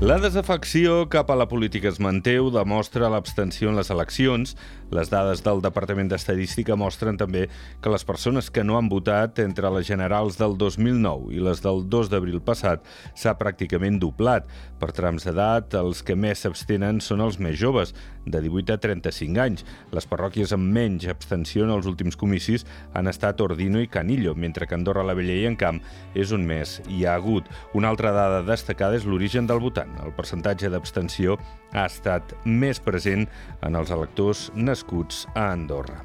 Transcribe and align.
La 0.00 0.14
desafecció 0.16 1.10
cap 1.12 1.28
a 1.28 1.34
la 1.36 1.44
política 1.44 1.90
es 1.90 1.98
manté, 2.00 2.38
ho 2.40 2.46
demostra 2.48 3.10
l'abstenció 3.12 3.68
en 3.68 3.76
les 3.76 3.90
eleccions. 3.92 4.54
Les 4.96 5.10
dades 5.12 5.42
del 5.44 5.60
Departament 5.60 6.08
d'Estadística 6.08 6.72
mostren 6.72 7.18
també 7.20 7.42
que 7.84 7.92
les 7.92 8.06
persones 8.08 8.48
que 8.48 8.64
no 8.64 8.78
han 8.78 8.88
votat 8.88 9.42
entre 9.44 9.68
les 9.74 9.84
generals 9.86 10.38
del 10.40 10.56
2009 10.56 11.34
i 11.36 11.44
les 11.44 11.60
del 11.60 11.84
2 11.92 12.08
d'abril 12.08 12.40
passat 12.40 12.88
s'ha 13.12 13.36
pràcticament 13.36 14.00
doblat. 14.00 14.48
Per 14.80 14.88
trams 14.96 15.28
d'edat, 15.28 15.76
els 15.76 16.00
que 16.00 16.16
més 16.16 16.46
s'abstenen 16.46 17.04
són 17.04 17.20
els 17.20 17.36
més 17.36 17.60
joves, 17.60 17.92
de 18.24 18.40
18 18.40 18.72
a 18.72 18.80
35 18.80 19.40
anys. 19.40 19.64
Les 19.92 20.08
parròquies 20.08 20.52
amb 20.56 20.72
menys 20.72 21.06
abstenció 21.12 21.66
en 21.66 21.74
els 21.76 21.88
últims 21.90 22.16
comicis 22.16 22.64
han 22.94 23.08
estat 23.12 23.40
Ordino 23.44 23.80
i 23.84 23.88
Canillo, 23.88 24.34
mentre 24.34 24.66
que 24.66 24.76
Andorra 24.76 25.04
la 25.04 25.16
Vella 25.18 25.36
i 25.36 25.46
Encamp 25.50 25.80
és 26.14 26.32
on 26.32 26.46
més 26.46 26.78
hi 26.88 27.04
ha 27.04 27.16
hagut. 27.20 27.48
Una 27.74 27.92
altra 27.92 28.16
dada 28.16 28.42
destacada 28.48 28.96
és 28.96 29.04
l'origen 29.08 29.48
del 29.50 29.60
votant. 29.60 29.89
El 30.04 30.12
percentatge 30.16 30.70
d'abstenció 30.72 31.36
ha 31.72 31.86
estat 31.86 32.34
més 32.44 32.80
present 32.82 33.26
en 33.66 33.78
els 33.78 33.90
electors 33.94 34.48
nascuts 34.54 35.26
a 35.34 35.50
Andorra. 35.52 36.00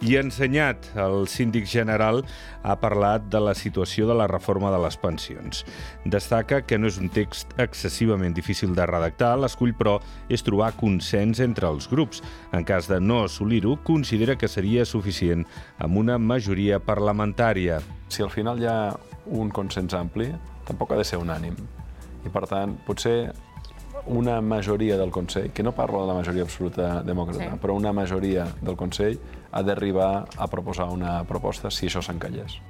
I 0.00 0.14
ensenyat, 0.16 0.86
el 0.96 1.26
síndic 1.28 1.66
general 1.68 2.22
ha 2.64 2.76
parlat 2.80 3.26
de 3.28 3.40
la 3.42 3.52
situació 3.52 4.06
de 4.08 4.14
la 4.16 4.26
reforma 4.30 4.70
de 4.72 4.78
les 4.80 4.96
pensions. 4.96 5.60
Destaca 6.08 6.62
que 6.64 6.78
no 6.80 6.88
és 6.88 6.96
un 6.96 7.10
text 7.12 7.52
excessivament 7.60 8.32
difícil 8.36 8.72
de 8.76 8.86
redactar, 8.88 9.34
l'escull, 9.36 9.74
però, 9.76 9.98
és 10.32 10.44
trobar 10.46 10.72
consens 10.80 11.42
entre 11.44 11.68
els 11.68 11.90
grups. 11.90 12.22
En 12.56 12.64
cas 12.64 12.88
de 12.88 12.96
no 13.00 13.20
assolir-ho, 13.26 13.76
considera 13.84 14.38
que 14.40 14.48
seria 14.48 14.88
suficient 14.88 15.44
amb 15.78 16.00
una 16.00 16.16
majoria 16.16 16.80
parlamentària. 16.80 17.82
Si 18.08 18.24
al 18.24 18.32
final 18.32 18.62
hi 18.62 18.70
ha 18.72 18.80
un 19.36 19.52
consens 19.52 19.92
ampli, 19.92 20.32
tampoc 20.64 20.96
ha 20.96 21.02
de 21.02 21.04
ser 21.04 21.20
unànim. 21.20 21.60
I, 22.24 22.32
per 22.32 22.46
tant, 22.50 22.76
potser 22.86 23.32
una 24.06 24.40
majoria 24.40 24.96
del 24.96 25.10
Consell, 25.10 25.50
que 25.52 25.62
no 25.62 25.72
parlo 25.76 26.02
de 26.02 26.08
la 26.08 26.16
majoria 26.16 26.42
absoluta 26.46 27.02
demòcrata, 27.04 27.52
sí. 27.52 27.60
però 27.60 27.76
una 27.76 27.92
majoria 27.92 28.46
del 28.60 28.76
Consell 28.76 29.18
ha 29.50 29.62
d'arribar 29.62 30.12
a 30.36 30.48
proposar 30.48 30.88
una 30.92 31.20
proposta 31.28 31.70
si 31.70 31.88
això 31.90 32.02
s'encallés. 32.04 32.60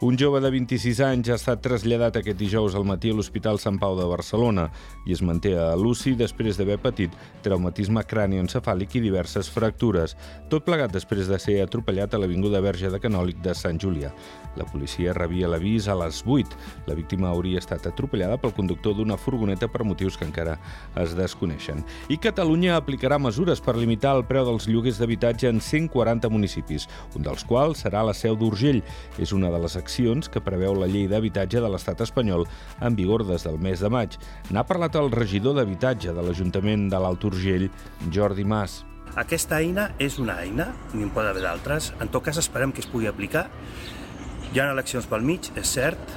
Un 0.00 0.14
jove 0.16 0.38
de 0.38 0.46
26 0.54 1.00
anys 1.02 1.26
ha 1.32 1.34
estat 1.34 1.58
traslladat 1.58 2.20
aquest 2.20 2.38
dijous 2.38 2.76
al 2.78 2.84
matí 2.86 3.10
a 3.10 3.16
l'Hospital 3.18 3.56
Sant 3.58 3.80
Pau 3.82 3.96
de 3.98 4.04
Barcelona 4.06 4.68
i 5.10 5.16
es 5.16 5.24
manté 5.26 5.56
a 5.58 5.72
l'UCI 5.74 6.12
després 6.20 6.54
d'haver 6.54 6.76
patit 6.78 7.16
traumatisme 7.42 8.04
crànioencefàlic 8.06 8.94
i 8.94 9.02
diverses 9.02 9.50
fractures, 9.50 10.14
tot 10.52 10.62
plegat 10.62 10.94
després 10.94 11.26
de 11.26 11.38
ser 11.42 11.56
atropellat 11.64 12.14
a 12.14 12.20
l'Avinguda 12.22 12.60
Verge 12.62 12.92
de 12.94 13.00
Canòlic 13.02 13.40
de 13.42 13.56
Sant 13.58 13.80
Julià. 13.82 14.12
La 14.54 14.68
policia 14.70 15.16
rebia 15.18 15.50
l'avís 15.50 15.88
a 15.90 15.96
les 15.98 16.22
8. 16.22 16.54
La 16.86 16.94
víctima 16.94 17.32
hauria 17.32 17.58
estat 17.58 17.90
atropellada 17.90 18.38
pel 18.38 18.54
conductor 18.54 18.94
d'una 18.94 19.18
furgoneta 19.18 19.66
per 19.66 19.82
motius 19.86 20.16
que 20.18 20.26
encara 20.26 20.60
es 21.02 21.16
desconeixen. 21.18 21.82
I 22.06 22.20
Catalunya 22.22 22.78
aplicarà 22.78 23.18
mesures 23.18 23.58
per 23.62 23.74
limitar 23.74 24.14
el 24.14 24.24
preu 24.30 24.46
dels 24.46 24.70
lloguers 24.70 25.02
d'habitatge 25.02 25.50
en 25.50 25.58
140 25.58 26.30
municipis, 26.30 26.86
un 27.18 27.26
dels 27.26 27.42
quals 27.46 27.82
serà 27.82 28.06
la 28.06 28.14
seu 28.14 28.38
d'Urgell. 28.38 28.82
És 29.18 29.34
una 29.34 29.50
de 29.50 29.58
les 29.62 29.74
accions 29.88 30.28
que 30.28 30.44
preveu 30.44 30.76
la 30.76 30.86
llei 30.90 31.08
d'habitatge 31.08 31.62
de 31.64 31.72
l'estat 31.72 32.04
espanyol 32.04 32.44
en 32.84 32.96
vigor 32.98 33.24
des 33.26 33.46
del 33.48 33.58
mes 33.58 33.80
de 33.80 33.88
maig. 33.88 34.20
N'ha 34.52 34.66
parlat 34.68 35.00
el 35.00 35.10
regidor 35.14 35.56
d'habitatge 35.56 36.12
de 36.12 36.24
l'Ajuntament 36.24 36.88
de 36.92 37.00
l'Alt 37.00 37.24
Urgell, 37.24 37.70
Jordi 38.12 38.44
Mas. 38.44 38.82
Aquesta 39.16 39.62
eina 39.64 39.88
és 39.98 40.18
una 40.20 40.36
eina, 40.44 40.68
n'hi 40.92 41.08
pot 41.14 41.26
haver 41.26 41.42
d'altres. 41.42 41.94
En 41.98 42.12
tot 42.12 42.26
cas, 42.26 42.38
esperem 42.38 42.74
que 42.74 42.84
es 42.84 42.90
pugui 42.90 43.08
aplicar. 43.08 43.48
Hi 44.52 44.60
ha 44.60 44.70
eleccions 44.74 45.08
pel 45.08 45.24
mig, 45.24 45.48
és 45.56 45.72
cert, 45.72 46.16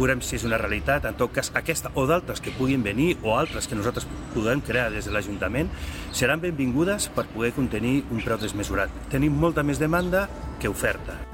veurem 0.00 0.24
si 0.24 0.38
és 0.40 0.46
una 0.48 0.58
realitat. 0.58 1.04
En 1.04 1.18
tot 1.20 1.34
cas, 1.36 1.52
aquesta 1.54 1.92
o 1.94 2.06
d'altres 2.08 2.40
que 2.40 2.54
puguin 2.56 2.82
venir 2.82 3.12
o 3.22 3.36
altres 3.36 3.68
que 3.68 3.78
nosaltres 3.78 4.08
podem 4.34 4.64
crear 4.64 4.88
des 4.90 5.06
de 5.06 5.14
l'Ajuntament 5.14 5.68
seran 6.16 6.40
benvingudes 6.40 7.10
per 7.14 7.28
poder 7.34 7.52
contenir 7.56 8.00
un 8.08 8.24
preu 8.24 8.40
desmesurat. 8.40 9.02
Tenim 9.12 9.36
molta 9.36 9.66
més 9.66 9.82
demanda 9.82 10.28
que 10.60 10.72
oferta. 10.72 11.29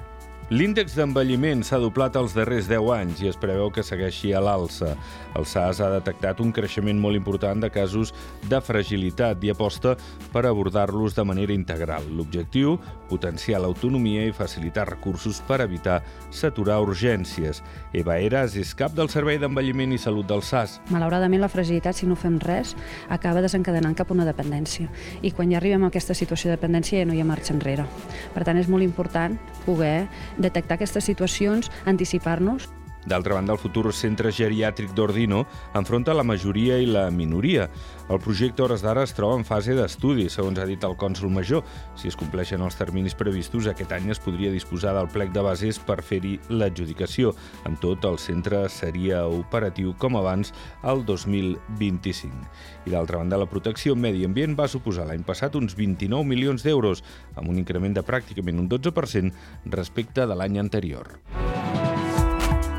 L'índex 0.47 0.93
d'envelliment 0.95 1.65
s'ha 1.67 1.81
doblat 1.83 2.15
els 2.15 2.31
darrers 2.31 2.69
10 2.71 2.87
anys 2.95 3.19
i 3.25 3.27
es 3.27 3.39
preveu 3.43 3.67
que 3.75 3.83
segueixi 3.83 4.29
a 4.31 4.39
l'alça. 4.39 4.93
El 5.35 5.43
SAS 5.43 5.81
ha 5.83 5.89
detectat 5.91 6.39
un 6.39 6.53
creixement 6.55 7.01
molt 7.03 7.19
important 7.19 7.59
de 7.59 7.67
casos 7.75 8.13
de 8.47 8.61
fragilitat 8.63 9.43
i 9.43 9.51
aposta 9.51 9.97
per 10.31 10.45
abordar-los 10.47 11.17
de 11.17 11.25
manera 11.27 11.51
integral. 11.51 12.07
L'objectiu, 12.15 12.77
potenciar 13.11 13.59
l'autonomia 13.65 14.29
i 14.29 14.35
facilitar 14.37 14.85
recursos 14.87 15.41
per 15.49 15.59
evitar 15.65 15.97
saturar 16.31 16.79
urgències. 16.85 17.65
Eva 17.91 18.21
Eras 18.23 18.55
és 18.55 18.71
cap 18.79 18.95
del 18.95 19.11
Servei 19.11 19.43
d'Envelliment 19.43 19.97
i 19.97 19.99
Salut 19.99 20.31
del 20.31 20.47
SAS. 20.47 20.79
Malauradament, 20.95 21.43
la 21.43 21.51
fragilitat, 21.51 21.99
si 21.99 22.07
no 22.07 22.15
fem 22.15 22.39
res, 22.39 22.77
acaba 23.11 23.43
desencadenant 23.43 23.99
cap 23.99 24.15
a 24.15 24.15
una 24.15 24.29
dependència. 24.31 24.87
I 25.27 25.35
quan 25.35 25.51
ja 25.51 25.59
arribem 25.59 25.83
a 25.83 25.91
aquesta 25.91 26.15
situació 26.15 26.53
de 26.53 26.61
dependència 26.61 27.03
ja 27.03 27.11
no 27.11 27.19
hi 27.19 27.25
ha 27.25 27.27
marxa 27.27 27.51
enrere. 27.57 27.91
Per 28.31 28.47
tant, 28.47 28.63
és 28.63 28.71
molt 28.71 28.87
important 28.87 29.35
poder 29.67 30.07
detectar 30.39 30.77
aquestes 30.77 31.05
situacions, 31.05 31.71
anticipar-nos. 31.85 32.69
D'altra 33.07 33.37
banda, 33.39 33.55
el 33.55 33.61
futur 33.63 33.93
centre 33.95 34.33
geriàtric 34.35 34.91
d'Ordino 34.97 35.45
enfronta 35.79 36.15
la 36.15 36.25
majoria 36.27 36.81
i 36.83 36.89
la 36.91 37.07
minoria. 37.15 37.69
El 38.11 38.19
projecte 38.23 38.65
hores 38.65 38.83
d'ara 38.83 39.05
es 39.07 39.15
troba 39.15 39.37
en 39.39 39.45
fase 39.47 39.77
d'estudi, 39.79 40.27
segons 40.31 40.59
ha 40.59 40.67
dit 40.67 40.83
el 40.87 40.97
cònsul 40.99 41.31
major. 41.31 41.63
Si 41.95 42.11
es 42.11 42.19
compleixen 42.19 42.63
els 42.67 42.79
terminis 42.79 43.15
previstos, 43.19 43.69
aquest 43.71 43.95
any 43.95 44.11
es 44.11 44.23
podria 44.23 44.51
disposar 44.51 44.97
del 44.97 45.11
plec 45.13 45.31
de 45.35 45.45
bases 45.47 45.79
per 45.79 46.01
fer-hi 46.03 46.35
l'adjudicació. 46.51 47.35
Amb 47.67 47.79
tot, 47.83 48.05
el 48.11 48.19
centre 48.19 48.65
seria 48.75 49.23
operatiu 49.31 49.95
com 50.03 50.19
abans 50.19 50.51
el 50.83 51.05
2025. 51.07 52.43
I 52.87 52.95
d'altra 52.95 53.23
banda, 53.23 53.39
la 53.39 53.51
protecció 53.51 53.95
medi 53.95 54.27
ambient 54.27 54.59
va 54.59 54.71
suposar 54.71 55.07
l'any 55.07 55.23
passat 55.27 55.55
uns 55.55 55.79
29 55.79 56.27
milions 56.27 56.67
d'euros, 56.67 57.05
amb 57.37 57.55
un 57.55 57.63
increment 57.63 57.95
de 57.95 58.03
pràcticament 58.07 58.59
un 58.59 58.71
12% 58.71 59.71
respecte 59.79 60.27
de 60.27 60.39
l'any 60.39 60.59
anterior. 60.63 61.15